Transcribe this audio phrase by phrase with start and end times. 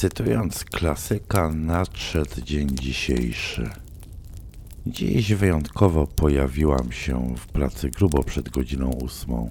[0.00, 3.70] Cytując klasyka, nadszedł dzień dzisiejszy.
[4.86, 9.50] Dziś wyjątkowo pojawiłam się w pracy grubo przed godziną ósmą,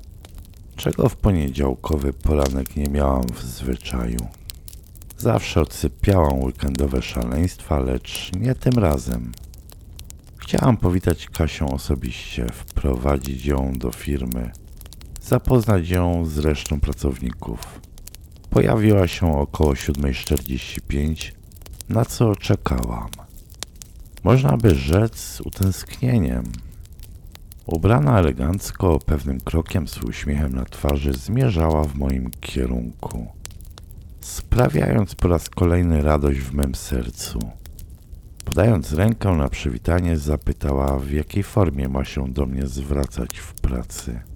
[0.76, 4.20] czego w poniedziałkowy poranek nie miałam w zwyczaju.
[5.18, 9.31] Zawsze odsypiałam weekendowe szaleństwa, lecz nie tym razem.
[10.38, 14.52] Chciałam powitać Kasię osobiście, wprowadzić ją do firmy,
[15.21, 17.89] zapoznać ją z resztą pracowników.
[18.50, 21.31] Pojawiła się około 7.45,
[21.90, 23.09] na co czekałam.
[24.23, 26.44] Można by rzec z utęsknieniem.
[27.66, 33.27] Ubrana elegancko, pewnym krokiem z uśmiechem na twarzy zmierzała w moim kierunku,
[34.21, 37.40] sprawiając po raz kolejny radość w mym sercu.
[38.45, 44.29] Podając rękę na przywitanie, zapytała, w jakiej formie ma się do mnie zwracać w pracy.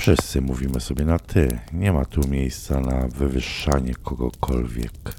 [0.00, 5.14] Wszyscy mówimy sobie na ty, nie ma tu miejsca na wywyższanie kogokolwiek.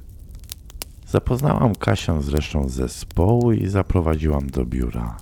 [1.07, 5.17] Zapoznałam Kasię z resztą zespołu i zaprowadziłam do biura,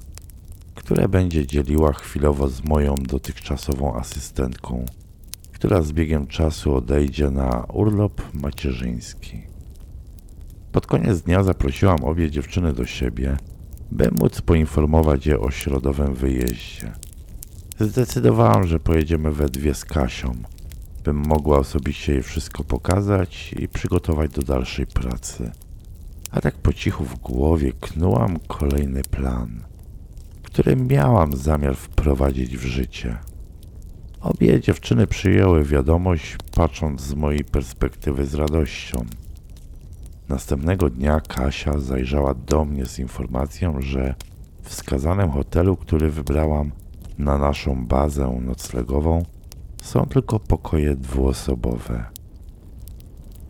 [0.75, 4.85] które będzie dzieliła chwilowo z moją dotychczasową asystentką,
[5.51, 9.41] która z biegiem czasu odejdzie na urlop macierzyński.
[10.71, 13.37] Pod koniec dnia zaprosiłam obie dziewczyny do siebie,
[13.91, 16.91] by móc poinformować je o środowym wyjeździe.
[17.79, 20.35] Zdecydowałam, że pojedziemy we dwie z Kasią,
[21.03, 25.51] bym mogła osobiście jej wszystko pokazać i przygotować do dalszej pracy.
[26.31, 29.63] A tak po cichu w głowie knułam kolejny plan,
[30.43, 33.17] który miałam zamiar wprowadzić w życie.
[34.21, 39.05] Obie dziewczyny przyjęły wiadomość, patrząc z mojej perspektywy z radością.
[40.29, 44.15] Następnego dnia Kasia zajrzała do mnie z informacją, że
[44.63, 46.71] w wskazanym hotelu, który wybrałam
[47.19, 49.23] na naszą bazę noclegową,
[49.81, 52.05] są tylko pokoje dwuosobowe.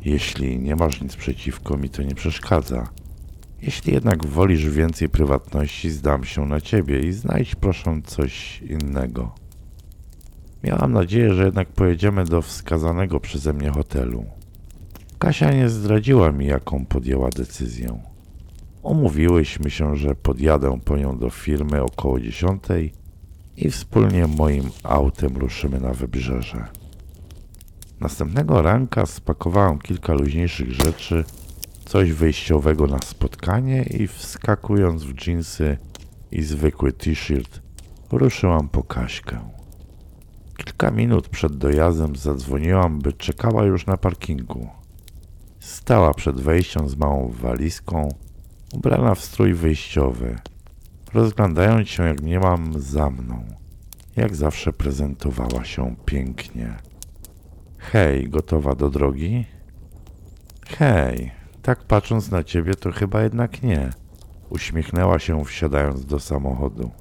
[0.05, 2.87] Jeśli nie masz nic przeciwko, mi to nie przeszkadza.
[3.61, 9.35] Jeśli jednak wolisz więcej prywatności, zdam się na ciebie i znajdź proszę coś innego.
[10.63, 14.25] Miałam nadzieję, że jednak pojedziemy do wskazanego przeze mnie hotelu.
[15.19, 17.99] Kasia nie zdradziła mi, jaką podjęła decyzję.
[18.81, 22.93] Umówiłyśmy się, że podjadę po nią do firmy około dziesiątej
[23.61, 26.67] i wspólnie moim autem ruszymy na wybrzeże.
[27.99, 31.23] Następnego ranka spakowałem kilka luźniejszych rzeczy,
[31.85, 35.77] coś wyjściowego na spotkanie i wskakując w dżinsy
[36.31, 37.61] i zwykły t-shirt,
[38.11, 39.39] ruszyłam po Kaśkę.
[40.57, 44.67] Kilka minut przed dojazdem zadzwoniłam, by czekała już na parkingu.
[45.59, 48.09] Stała przed wejściem z małą walizką,
[48.73, 50.39] ubrana w strój wyjściowy,
[51.13, 53.45] rozglądając się jak nie mam za mną.
[54.15, 56.75] Jak zawsze prezentowała się pięknie.
[57.77, 59.45] Hej, gotowa do drogi?
[60.67, 61.31] Hej,
[61.61, 63.89] tak patrząc na ciebie, to chyba jednak nie.
[64.49, 66.91] Uśmiechnęła się, wsiadając do samochodu.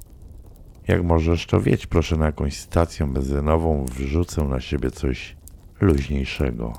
[0.89, 5.37] Jak możesz, to wiedź proszę na jakąś stację benzynową, wrzucę na siebie coś
[5.81, 6.73] luźniejszego.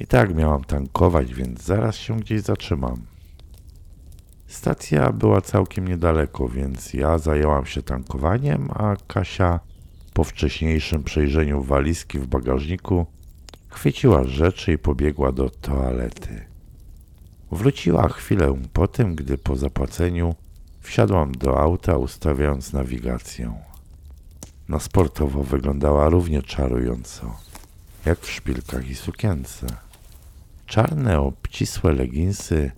[0.00, 3.11] I tak miałam tankować, więc zaraz się gdzieś zatrzymam.
[4.52, 9.60] Stacja była całkiem niedaleko, więc ja zajęłam się tankowaniem, a Kasia
[10.12, 13.06] po wcześniejszym przejrzeniu walizki w bagażniku
[13.68, 16.44] chwyciła rzeczy i pobiegła do toalety.
[17.52, 20.34] Wróciła chwilę po tym, gdy po zapłaceniu
[20.80, 23.54] wsiadłam do auta, ustawiając nawigację.
[24.68, 27.36] Na sportowo wyglądała równie czarująco,
[28.04, 29.66] jak w szpilkach i sukience.
[30.66, 32.70] Czarne, obcisłe leginsy,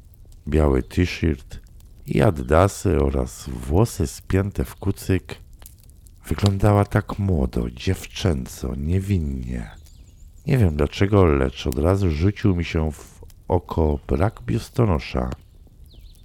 [0.49, 1.64] biały t-shirt
[2.07, 5.37] i addasy oraz włosy spięte w kucyk
[6.27, 9.71] wyglądała tak młodo, dziewczęco, niewinnie.
[10.47, 15.31] Nie wiem dlaczego, lecz od razu rzucił mi się w oko brak biustonosza.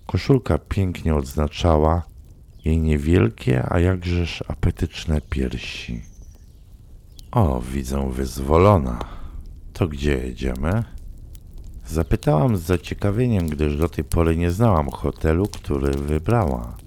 [0.05, 2.03] Koszulka pięknie odznaczała
[2.65, 6.01] jej niewielkie, a jakżeż apetyczne piersi.
[7.31, 8.99] O, widzę wyzwolona.
[9.73, 10.83] To gdzie jedziemy?
[11.91, 16.77] Zapytałam z zaciekawieniem, gdyż do tej pory nie znałam hotelu, który wybrała.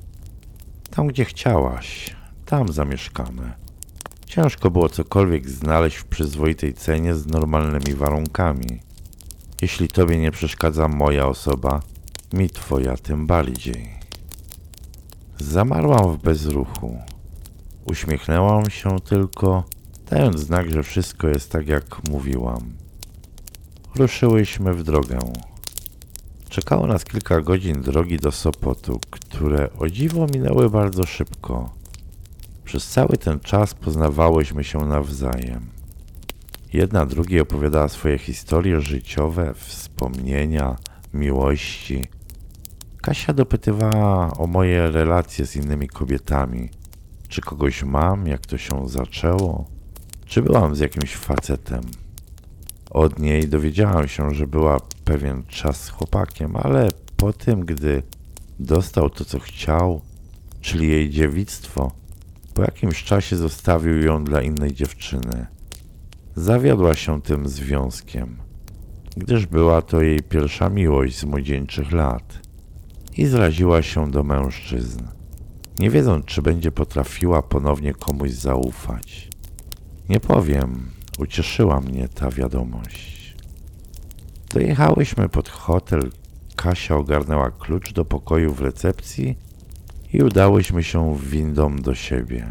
[0.91, 2.17] Tam, gdzie chciałaś,
[2.47, 3.53] tam zamieszkamy.
[4.27, 8.81] Ciężko było cokolwiek znaleźć w przyzwoitej cenie z normalnymi warunkami.
[9.63, 11.81] Jeśli tobie nie przeszkadza moja osoba,
[12.33, 13.89] mi twoja tym bardziej.
[15.39, 16.99] Zamarłam w bezruchu.
[17.85, 19.65] Uśmiechnęłam się tylko,
[20.11, 22.82] dając znak, że wszystko jest tak, jak mówiłam.
[23.95, 25.19] Ruszyłyśmy w drogę.
[26.49, 31.71] Czekało nas kilka godzin drogi do Sopotu, które o dziwo minęły bardzo szybko.
[32.65, 35.67] Przez cały ten czas poznawałyśmy się nawzajem.
[36.73, 40.77] Jedna drugiej opowiadała swoje historie życiowe, wspomnienia,
[41.15, 42.09] miłości.
[43.03, 46.69] Kasia dopytywała o moje relacje z innymi kobietami.
[47.29, 49.65] Czy kogoś mam, jak to się zaczęło?
[50.27, 52.02] Czy byłam z jakimś facetem?
[52.93, 58.03] Od niej dowiedziałam się, że była pewien czas chłopakiem, ale po tym, gdy
[58.59, 60.01] dostał to, co chciał,
[60.61, 61.93] czyli jej dziewictwo,
[62.55, 65.47] po jakimś czasie zostawił ją dla innej dziewczyny.
[66.37, 68.37] Zawiodła się tym związkiem,
[69.17, 72.39] gdyż była to jej pierwsza miłość z młodzieńczych lat
[73.17, 75.01] i zraziła się do mężczyzn,
[75.79, 79.29] nie wiedząc, czy będzie potrafiła ponownie komuś zaufać.
[80.09, 83.37] Nie powiem, ucieszyła mnie ta wiadomość.
[84.55, 86.11] Dojechałyśmy pod hotel.
[86.57, 89.39] Kasia ogarnęła klucz do pokoju w recepcji
[90.13, 92.47] i udałyśmy się windą do siebie.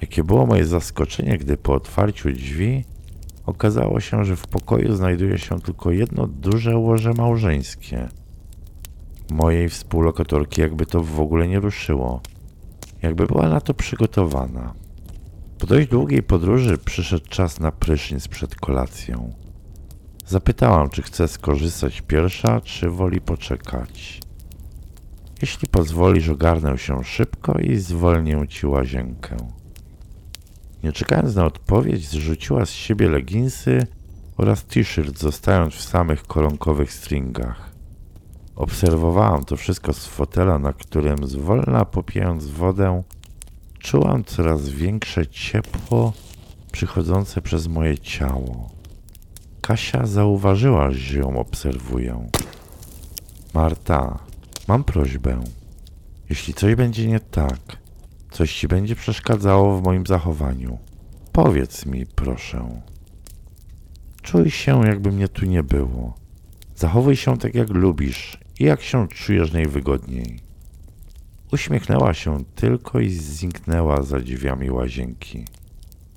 [0.00, 2.84] Jakie było moje zaskoczenie, gdy po otwarciu drzwi
[3.46, 8.08] okazało się, że w pokoju znajduje się tylko jedno duże łoże małżeńskie.
[9.30, 12.20] Mojej współlokatorki jakby to w ogóle nie ruszyło,
[13.02, 14.74] jakby była na to przygotowana.
[15.58, 19.32] Po dość długiej podróży przyszedł czas na prysznic przed kolacją.
[20.26, 24.20] Zapytałam, czy chce skorzystać pierwsza, czy woli poczekać.
[25.42, 29.36] Jeśli pozwolisz, ogarnę się szybko i zwolnię ci łazienkę.
[30.84, 33.86] Nie czekając na odpowiedź, zrzuciła z siebie leginsy
[34.36, 37.70] oraz t-shirt, zostając w samych koronkowych stringach.
[38.56, 43.02] Obserwowałam to wszystko z fotela, na którym zwolna popijając wodę,
[43.86, 46.12] czułam coraz większe ciepło
[46.72, 48.70] przychodzące przez moje ciało.
[49.60, 52.28] Kasia zauważyła, że ją obserwuję.
[53.54, 54.18] Marta,
[54.68, 55.44] mam prośbę.
[56.30, 57.60] Jeśli coś będzie nie tak,
[58.30, 60.78] coś ci będzie przeszkadzało w moim zachowaniu,
[61.32, 62.82] powiedz mi, proszę.
[64.22, 66.14] Czuj się, jakby mnie tu nie było.
[66.76, 70.45] Zachowuj się tak, jak lubisz i jak się czujesz najwygodniej.
[71.52, 75.44] Uśmiechnęła się tylko i zniknęła za drzwiami łazienki.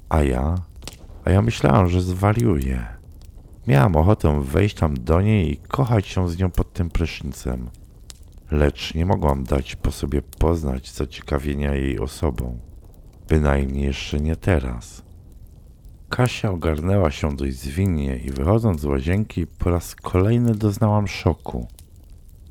[0.10, 0.56] A ja?
[1.26, 2.88] A ja myślałam, że zwariuję.
[3.68, 7.70] Miałam ochotę wejść tam do niej i kochać się z nią pod tym prysznicem.
[8.52, 12.60] Lecz nie mogłam dać po sobie poznać zaciekawienia jej osobą.
[13.28, 15.02] Bynajmniej jeszcze nie teraz.
[16.10, 21.68] Kasia ogarnęła się dość zwinnie i wychodząc z łazienki po raz kolejny doznałam szoku.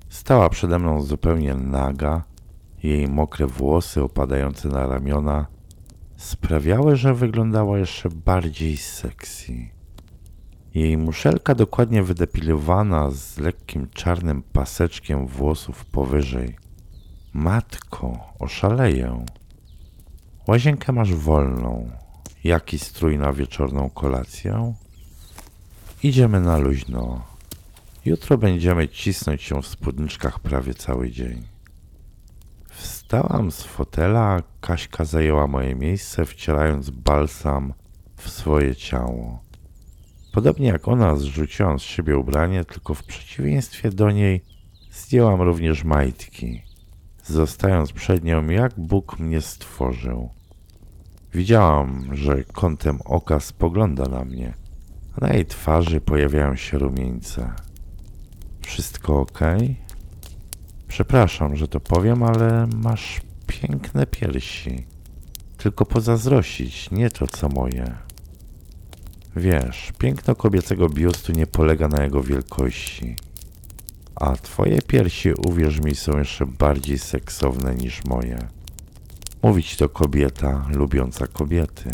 [0.09, 2.25] Stała przede mną zupełnie naga,
[2.89, 5.47] jej mokre włosy opadające na ramiona
[6.17, 9.69] sprawiały, że wyglądała jeszcze bardziej sexy.
[10.75, 16.57] Jej muszelka dokładnie wydepilowana z lekkim czarnym paseczkiem włosów powyżej.
[17.33, 19.25] Matko, oszaleję.
[20.47, 21.91] Łazienkę masz wolną.
[22.45, 24.75] Jaki strój na wieczorną kolację?
[26.03, 27.23] Idziemy na luźno.
[28.05, 31.58] Jutro będziemy cisnąć się w spódniczkach prawie cały dzień.
[32.79, 37.73] Wstałam z fotela, Kaśka zajęła moje miejsce, wcierając balsam
[38.17, 39.43] w swoje ciało.
[40.33, 44.45] Podobnie jak ona, zrzuciłam z siebie ubranie, tylko w przeciwieństwie do niej
[44.93, 46.63] zdjęłam również majtki,
[47.25, 50.31] zostając przed nią, jak Bóg mnie stworzył.
[51.35, 54.55] Widziałam, że kątem oka spogląda na mnie,
[55.17, 57.53] a na jej twarzy pojawiają się rumieńce.
[58.61, 59.41] Wszystko ok?
[60.89, 64.87] Przepraszam, że to powiem, ale masz piękne piersi.
[65.57, 67.95] Tylko pozazdrościć, nie to co moje.
[69.37, 73.17] Wiesz, piękno kobiecego biustu nie polega na jego wielkości.
[74.15, 78.49] A twoje piersi, uwierz mi, są jeszcze bardziej seksowne niż moje.
[79.43, 81.91] Mówić to kobieta lubiąca kobiety.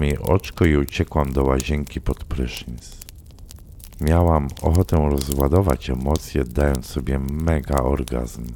[0.00, 3.03] Jej oczko i uciekłam do łazienki pod prysznic.
[4.00, 8.46] Miałam ochotę rozładować emocje, dając sobie mega orgazm.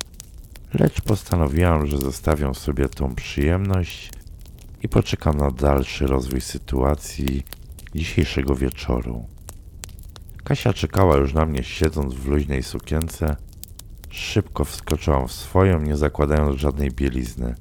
[0.75, 4.11] Lecz postanowiłam, że zostawię sobie tą przyjemność
[4.83, 7.43] i poczekam na dalszy rozwój sytuacji
[7.95, 9.27] dzisiejszego wieczoru.
[10.45, 13.37] Kasia czekała już na mnie siedząc w luźnej sukience.
[14.11, 17.55] Szybko wskoczyłam w swoją, nie zakładając żadnej bielizny,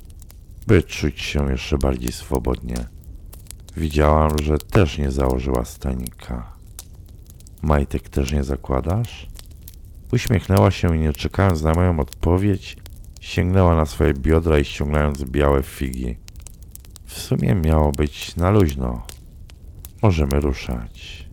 [0.67, 2.85] by czuć się jeszcze bardziej swobodnie.
[3.77, 6.56] Widziałam, że też nie założyła stanika.
[7.61, 9.27] Majtek też nie zakładasz?
[10.11, 12.77] Uśmiechnęła się i nie czekając na moją odpowiedź,
[13.21, 16.17] sięgnęła na swoje biodra i ściągając białe figi.
[17.05, 19.05] W sumie miało być na luźno.
[20.01, 21.27] Możemy ruszać.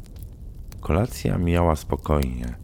[0.80, 2.54] Kolacja mijała spokojnie.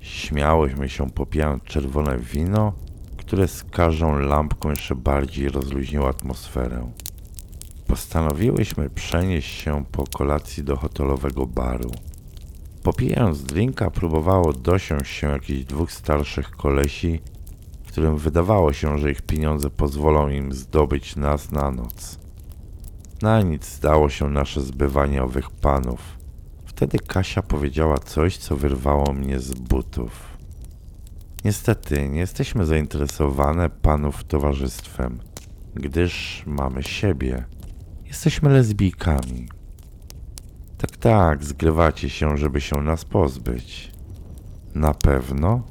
[0.00, 2.72] Śmiałyśmy się popijając czerwone wino,
[3.16, 6.92] które z każdą lampką jeszcze bardziej rozluźniło atmosferę.
[7.86, 11.90] Postanowiłyśmy przenieść się po kolacji do hotelowego baru.
[12.82, 17.20] Popijając drinka, próbowało dosiąść się jakichś dwóch starszych kolesi,
[17.98, 22.18] którym wydawało się, że ich pieniądze pozwolą im zdobyć nas na noc.
[23.22, 26.00] Na nic zdało się nasze zbywanie owych panów.
[26.64, 30.38] Wtedy Kasia powiedziała coś, co wyrwało mnie z butów.
[31.44, 35.18] Niestety, nie jesteśmy zainteresowane panów towarzystwem,
[35.74, 37.44] gdyż mamy siebie.
[38.06, 39.48] Jesteśmy lesbijkami.
[40.78, 43.90] Tak, tak, zgrywacie się, żeby się nas pozbyć.
[44.74, 45.62] Na pewno?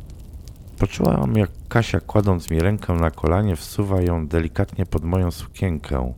[0.80, 6.14] Poczułam, jak Kasia, kładąc mi rękę na kolanie, wsuwa ją delikatnie pod moją sukienkę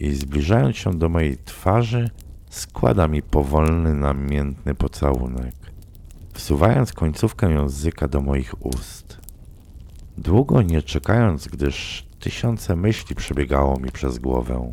[0.00, 2.10] i zbliżając się do mojej twarzy,
[2.50, 5.54] składa mi powolny, namiętny pocałunek,
[6.32, 9.18] wsuwając końcówkę języka do moich ust.
[10.18, 14.72] Długo nie czekając, gdyż tysiące myśli przebiegało mi przez głowę,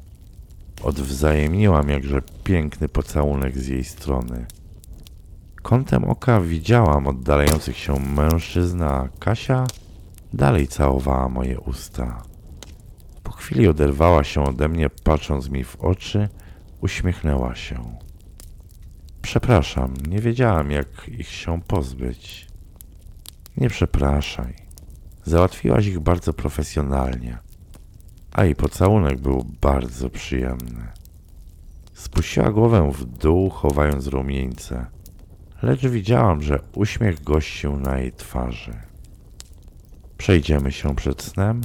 [0.84, 4.46] odwzajemniłam jakże piękny pocałunek z jej strony.
[5.62, 9.68] Kątem oka widziałam oddalających się mężczyzn, a Kasia
[10.34, 12.24] dalej całowała moje usta.
[13.24, 16.30] Po chwili oderwała się ode mnie, patrząc mi w oczy,
[16.82, 17.98] uśmiechnęła się.
[19.22, 22.48] Przepraszam, nie wiedziałam, jak ich się pozbyć.
[23.58, 24.54] Nie przepraszaj.
[25.26, 27.38] Załatwiłaś ich bardzo profesjonalnie,
[28.32, 30.88] a i pocałunek był bardzo przyjemny.
[31.94, 34.86] Spuściła głowę w dół, chowając rumieńce,
[35.62, 38.74] lecz widziałam, że uśmiech gościł na jej twarzy.
[40.18, 41.62] Przejdziemy się przed snem?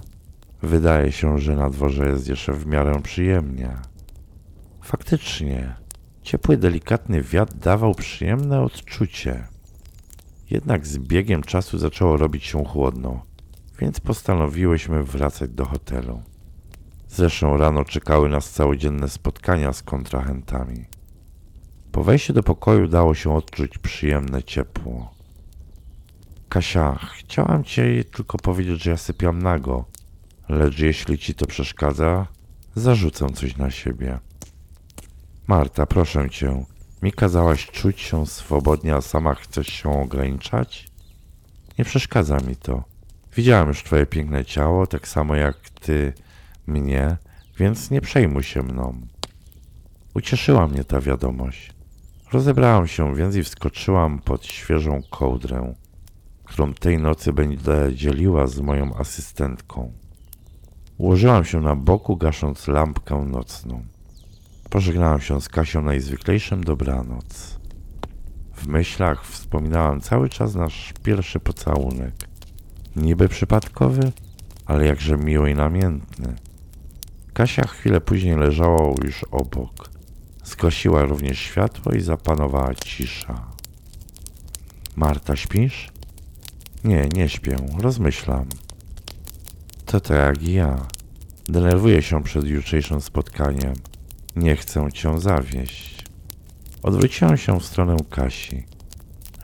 [0.63, 3.77] Wydaje się, że na dworze jest jeszcze w miarę przyjemnie.
[4.83, 5.75] Faktycznie,
[6.23, 9.47] ciepły, delikatny wiatr dawał przyjemne odczucie.
[10.51, 13.23] Jednak z biegiem czasu zaczęło robić się chłodno,
[13.79, 16.23] więc postanowiłyśmy wracać do hotelu.
[17.15, 20.85] Zresztą rano czekały nas całodzienne spotkania z kontrahentami.
[21.93, 25.15] Po wejściu do pokoju dało się odczuć przyjemne ciepło.
[26.49, 29.85] Kasia, chciałam ci tylko powiedzieć, że ja sypiam nago,
[30.49, 32.27] lecz jeśli ci to przeszkadza,
[32.75, 34.19] zarzucę coś na siebie.
[35.47, 36.65] Marta, proszę cię,
[37.03, 40.89] mi kazałaś czuć się swobodnie, a sama chcesz się ograniczać?
[41.79, 42.85] Nie przeszkadza mi to.
[43.37, 46.13] Widziałam już twoje piękne ciało, tak samo jak ty
[46.67, 47.17] mnie,
[47.59, 49.01] więc nie przejmuj się mną.
[50.15, 51.73] Ucieszyła mnie ta wiadomość.
[52.33, 55.75] Rozebrałam się więc i wskoczyłam pod świeżą kołdrę,
[56.45, 59.93] którą tej nocy będę dzieliła z moją asystentką.
[60.99, 63.83] Ułożyłam się na boku, gasząc lampkę nocną.
[64.71, 67.59] Pożegnałam się z Kasią najzwyklejszym dobranoc.
[68.55, 72.15] W myślach wspominałam cały czas nasz pierwszy pocałunek.
[72.97, 74.13] Niby przypadkowy,
[74.67, 76.37] ale jakże miły i namiętny.
[77.35, 79.91] Kasia chwilę później leżała już obok.
[80.45, 83.47] Zgasiła również światło i zapanowała cisza.
[84.97, 85.89] Marta, śpisz?
[86.85, 88.45] Nie, nie śpię, rozmyślam.
[89.87, 90.87] To tak jak ja.
[91.49, 93.75] Denerwuję się przed jutrzejszym spotkaniem.
[94.37, 96.05] Nie chcę cię zawieść.
[96.83, 98.65] Odwróciłem się w stronę Kasi.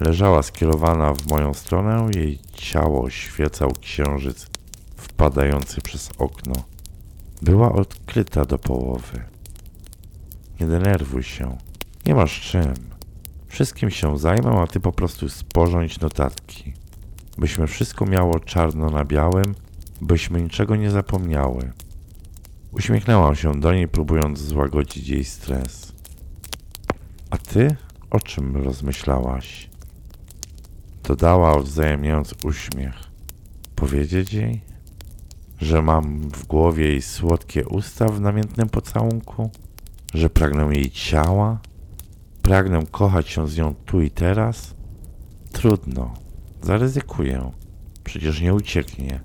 [0.01, 4.47] Leżała skierowana w moją stronę, jej ciało oświecał księżyc
[4.97, 6.55] wpadający przez okno.
[7.43, 9.25] Była odkryta do połowy.
[10.61, 11.57] Nie denerwuj się.
[12.07, 12.75] Nie masz czym.
[13.47, 16.73] Wszystkim się zajmę, a ty po prostu sporządź notatki.
[17.39, 19.55] Byśmy wszystko miało czarno na białym,
[20.01, 21.73] byśmy niczego nie zapomniały.
[22.73, 25.93] Uśmiechnęłam się do niej, próbując złagodzić jej stres.
[27.31, 27.77] A ty
[28.11, 29.69] o czym rozmyślałaś?
[31.05, 32.95] Dodała, odwzajemniając uśmiech.
[33.77, 34.61] Powiedzieć jej,
[35.61, 39.51] że mam w głowie jej słodkie usta w namiętnym pocałunku?
[40.15, 41.59] Że pragnę jej ciała?
[42.43, 44.75] Pragnę kochać się z nią tu i teraz?
[45.53, 46.15] Trudno.
[46.63, 47.53] Zaryzykuję.
[48.05, 49.21] Przecież nie ucieknie.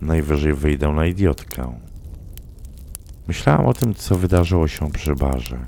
[0.00, 1.72] Najwyżej wyjdę na idiotkę.
[3.28, 5.66] Myślałam o tym, co wydarzyło się przy barze.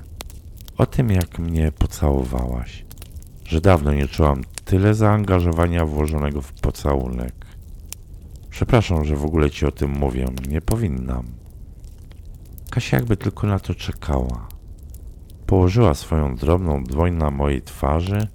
[0.77, 2.85] O tym, jak mnie pocałowałaś.
[3.45, 7.42] Że dawno nie czułam tyle zaangażowania włożonego w pocałunek.
[8.53, 10.25] Przepraszam, że w ogóle ci o tym mówię.
[10.47, 11.25] Nie powinnam.
[12.69, 14.47] Kasia jakby tylko na to czekała.
[15.45, 18.27] Położyła swoją drobną dłoń na mojej twarzy,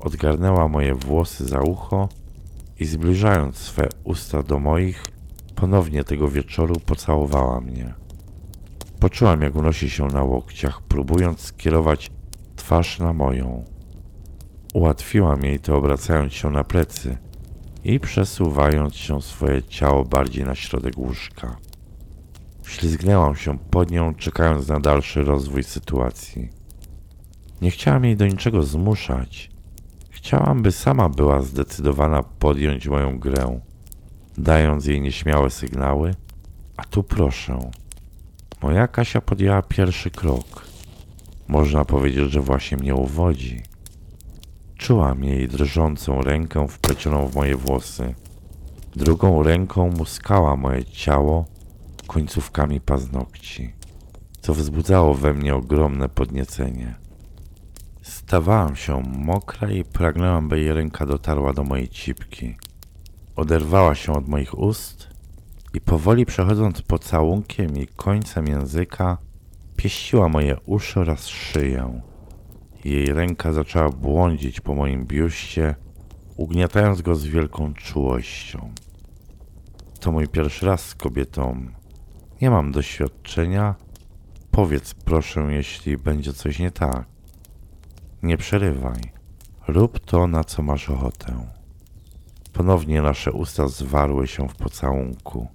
[0.00, 2.08] odgarnęła moje włosy za ucho
[2.80, 5.04] i zbliżając swe usta do moich,
[5.54, 7.94] ponownie tego wieczoru pocałowała mnie.
[8.98, 12.10] Poczułam, jak unosi się na łokciach, próbując skierować
[12.56, 13.64] twarz na moją.
[14.74, 17.29] Ułatwiłam jej to, obracając się na plecy
[17.84, 21.56] i przesuwając się swoje ciało bardziej na środek łóżka.
[22.66, 26.48] Ślizgnęłam się pod nią, czekając na dalszy rozwój sytuacji.
[27.62, 29.50] Nie chciałam jej do niczego zmuszać.
[30.10, 33.60] Chciałam, by sama była zdecydowana podjąć moją grę,
[34.38, 36.14] dając jej nieśmiałe sygnały.
[36.76, 37.70] A tu proszę.
[38.62, 40.64] Moja Kasia podjęła pierwszy krok.
[41.48, 43.69] Można powiedzieć, że właśnie mnie uwodzi.
[44.80, 48.14] Czułam jej drżącą rękę wplecioną w moje włosy.
[48.96, 51.44] Drugą ręką muskała moje ciało
[52.06, 53.72] końcówkami paznokci,
[54.40, 56.94] co wzbudzało we mnie ogromne podniecenie.
[58.02, 62.56] Stawałam się mokra i pragnęłam, by jej ręka dotarła do mojej cipki.
[63.36, 65.08] Oderwała się od moich ust
[65.74, 69.18] i powoli przechodząc pocałunkiem i końcem języka,
[69.76, 72.09] pieściła moje uszy oraz szyję.
[72.84, 75.74] Jej ręka zaczęła błądzić po moim biuście,
[76.36, 78.72] ugniatając go z wielką czułością.
[80.00, 81.66] To mój pierwszy raz z kobietą.
[82.42, 83.74] Nie mam doświadczenia.
[84.50, 87.04] Powiedz proszę, jeśli będzie coś nie tak.
[88.22, 89.00] Nie przerywaj.
[89.68, 91.46] Rób to, na co masz ochotę.
[92.52, 95.48] Ponownie nasze usta zwarły się w pocałunku.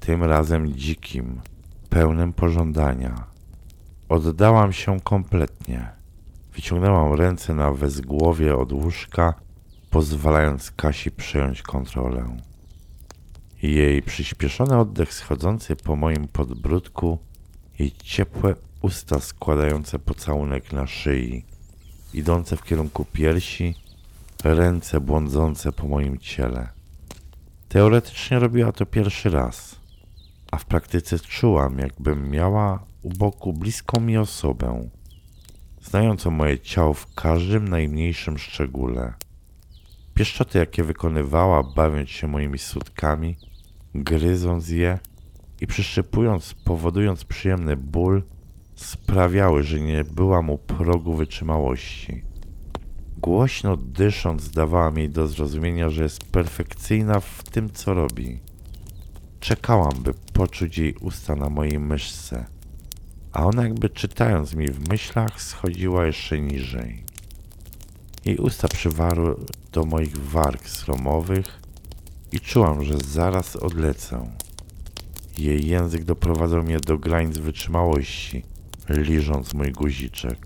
[0.00, 1.40] Tym razem dzikim,
[1.90, 3.24] pełnym pożądania.
[4.08, 5.99] Oddałam się kompletnie.
[6.60, 9.34] Wyciągnęłam ręce na wezgłowie od łóżka,
[9.90, 12.36] pozwalając Kasi przejąć kontrolę.
[13.62, 17.18] Jej przyspieszony oddech schodzący po moim podbródku,
[17.78, 21.44] jej ciepłe usta składające pocałunek na szyi,
[22.14, 23.74] idące w kierunku piersi,
[24.44, 26.68] ręce błądzące po moim ciele.
[27.68, 29.76] Teoretycznie robiła to pierwszy raz,
[30.50, 34.90] a w praktyce czułam, jakbym miała u boku bliską mi osobę,
[35.82, 39.12] znającą moje ciało w każdym najmniejszym szczególe.
[40.14, 43.36] Pieszczoty, jakie wykonywała, bawiąc się moimi sutkami,
[43.94, 44.98] gryząc je
[45.60, 48.22] i przyszczypując, powodując przyjemny ból,
[48.74, 52.22] sprawiały, że nie byłam u progu wytrzymałości.
[53.18, 58.40] Głośno dysząc, dawałam jej do zrozumienia, że jest perfekcyjna w tym, co robi.
[59.40, 62.46] Czekałam, by poczuć jej usta na mojej myszce,
[63.32, 67.04] a ona jakby czytając mi w myślach schodziła jeszcze niżej.
[68.24, 69.36] Jej usta przywarły
[69.72, 71.60] do moich warg sromowych
[72.32, 74.30] i czułam, że zaraz odlecę.
[75.38, 78.42] Jej język doprowadzał mnie do granic wytrzymałości,
[78.88, 80.38] liżąc mój guziczek,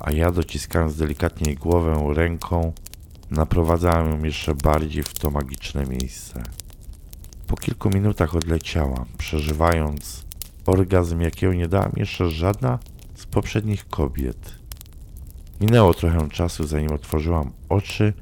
[0.00, 2.72] a ja dociskając delikatnie jej głowę ręką,
[3.30, 6.42] naprowadzałem ją jeszcze bardziej w to magiczne miejsce.
[7.46, 10.24] Po kilku minutach odleciałam, przeżywając
[10.66, 12.78] orgazm, jakiego nie dała mi jeszcze żadna
[13.14, 14.54] z poprzednich kobiet.
[15.60, 18.12] Minęło trochę czasu, zanim otworzyłam oczy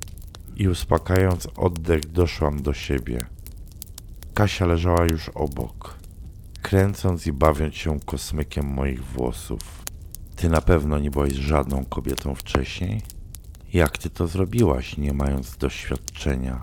[0.56, 3.26] i uspokajając oddech doszłam do siebie.
[4.34, 5.96] Kasia leżała już obok,
[6.62, 9.82] kręcąc i bawiąc się kosmykiem moich włosów.
[10.36, 13.02] Ty na pewno nie byłaś żadną kobietą wcześniej?
[13.72, 16.62] Jak ty to zrobiłaś, nie mając doświadczenia?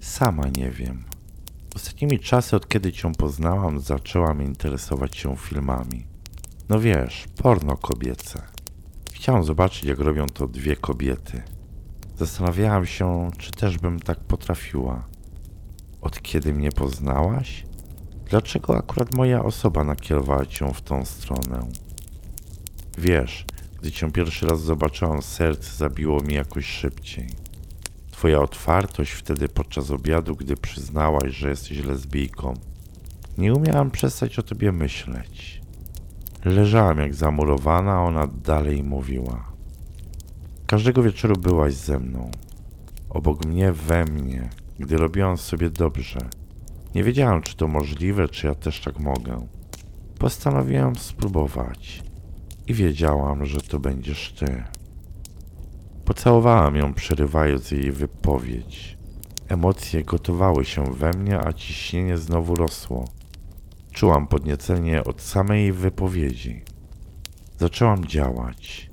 [0.00, 1.09] Sama nie wiem.
[1.74, 6.06] Ostatnimi czasy, od kiedy cię poznałam, zaczęłam interesować się filmami.
[6.68, 8.42] No wiesz, porno kobiece.
[9.12, 11.42] Chciałam zobaczyć, jak robią to dwie kobiety.
[12.16, 15.04] Zastanawiałam się, czy też bym tak potrafiła.
[16.00, 17.64] Od kiedy mnie poznałaś?
[18.30, 21.68] Dlaczego akurat moja osoba nakierowała cię w tą stronę?
[22.98, 23.44] Wiesz,
[23.80, 27.49] gdy cię pierwszy raz zobaczyłam, serce zabiło mi jakoś szybciej.
[28.20, 32.54] Twoja otwartość wtedy podczas obiadu, gdy przyznałaś, że jesteś lesbijką.
[33.38, 35.60] Nie umiałam przestać o tobie myśleć.
[36.44, 39.52] Leżałam jak zamurowana, a ona dalej mówiła.
[40.66, 42.30] Każdego wieczoru byłaś ze mną.
[43.10, 46.20] Obok mnie, we mnie, gdy robiłam sobie dobrze.
[46.94, 49.46] Nie wiedziałam, czy to możliwe, czy ja też tak mogę.
[50.18, 52.02] Postanowiłam spróbować
[52.66, 54.64] i wiedziałam, że to będziesz ty.
[56.10, 58.98] Pocałowałam ją, przerywając jej wypowiedź.
[59.48, 63.04] Emocje gotowały się we mnie, a ciśnienie znowu rosło.
[63.92, 66.62] Czułam podniecenie od samej wypowiedzi.
[67.58, 68.90] Zaczęłam działać,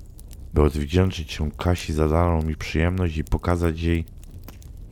[0.54, 4.04] by odwdzięczyć się Kasi za daną mi przyjemność i pokazać jej,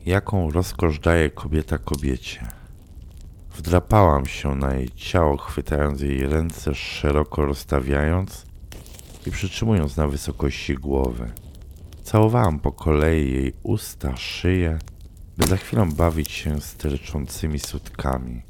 [0.05, 2.47] jaką rozkosz daje kobieta kobiecie.
[3.55, 8.45] Wdrapałam się na jej ciało, chwytając jej ręce szeroko rozstawiając
[9.27, 11.31] i przytrzymując na wysokości głowy.
[12.07, 14.79] Całowałam po kolei jej usta, szyję,
[15.37, 18.41] by za chwilę bawić się sterczącymi sutkami.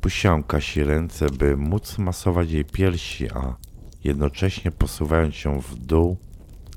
[0.00, 3.56] Puściłam Kasi ręce, by móc masować jej piersi, a
[4.04, 6.16] jednocześnie posuwając się w dół,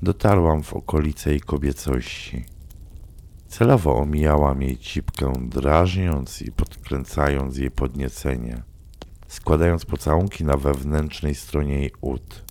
[0.01, 2.45] dotarłam w okolice jej kobiecości.
[3.47, 8.63] Celowo omijałam jej cipkę, drażniąc i podkręcając jej podniecenie.
[9.27, 12.43] składając pocałunki na wewnętrznej stronie jej ud.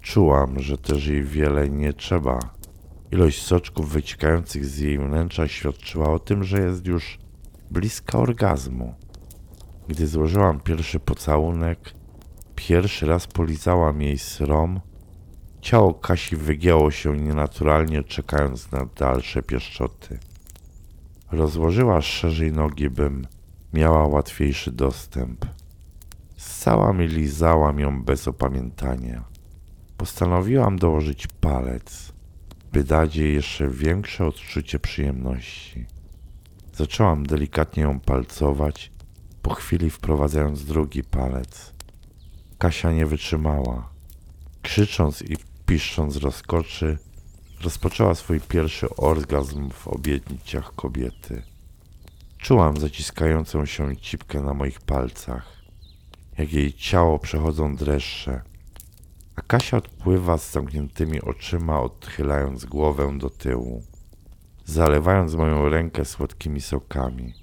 [0.00, 2.53] Czułam, że też jej wiele nie trzeba.
[3.14, 7.18] Ilość soczków wyciekających z jej wnętrza świadczyła o tym, że jest już
[7.70, 8.94] bliska orgazmu.
[9.88, 11.94] Gdy złożyłam pierwszy pocałunek,
[12.56, 14.80] pierwszy raz polizałam jej srom,
[15.60, 20.18] ciało Kasi wygięło się nienaturalnie, czekając na dalsze pieszczoty.
[21.32, 23.26] Rozłożyła szerzej nogi, bym
[23.72, 25.46] miała łatwiejszy dostęp.
[26.36, 29.24] Ssała mi lizałam ją bez opamiętania.
[29.96, 32.13] Postanowiłam dołożyć palec,
[32.74, 35.86] by dać jej jeszcze większe odczucie przyjemności.
[36.72, 38.92] Zaczęłam delikatnie ją palcować,
[39.42, 41.72] po chwili wprowadzając drugi palec.
[42.58, 43.90] Kasia nie wytrzymała.
[44.62, 46.98] Krzycząc i piszcząc rozkoczy,
[47.62, 51.42] rozpoczęła swój pierwszy orgazm w obietnicach kobiety.
[52.38, 55.62] Czułam zaciskającą się cipkę na moich palcach,
[56.38, 58.40] jak jej ciało przechodzą dreszcze,
[59.36, 63.82] a Kasia odpływa z zamkniętymi oczyma, odchylając głowę do tyłu,
[64.64, 67.34] zalewając moją rękę słodkimi sokami,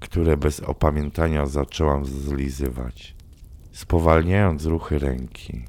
[0.00, 3.16] które bez opamiętania zaczęłam zlizywać,
[3.72, 5.64] spowalniając ruchy ręki.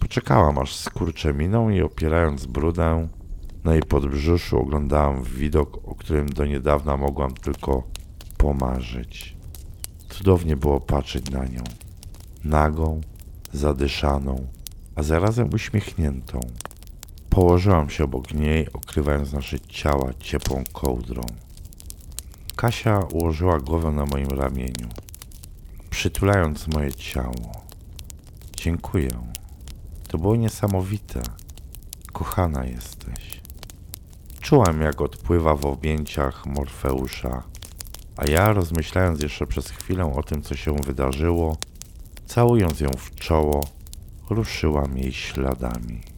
[0.00, 3.08] Poczekałam, aż skurcze miną i opierając brudę
[3.64, 7.82] na jej podbrzuszu oglądałam widok, o którym do niedawna mogłam tylko
[8.36, 9.36] pomarzyć.
[10.08, 11.64] Cudownie było patrzeć na nią.
[12.44, 13.00] Nagą,
[13.52, 14.46] zadyszaną,
[14.96, 16.40] a zarazem uśmiechniętą.
[17.30, 21.22] Położyłam się obok niej, okrywając nasze ciała ciepłą kołdrą.
[22.56, 24.88] Kasia ułożyła głowę na moim ramieniu,
[25.90, 27.64] przytulając moje ciało.
[28.56, 29.10] Dziękuję.
[30.08, 31.22] To było niesamowite.
[32.12, 33.40] Kochana jesteś.
[34.40, 37.42] Czułam, jak odpływa w objęciach Morfeusza,
[38.16, 41.56] a ja, rozmyślając jeszcze przez chwilę o tym, co się wydarzyło,
[42.26, 43.75] całując ją w czoło,
[44.30, 46.15] ruszyłam jej śladami.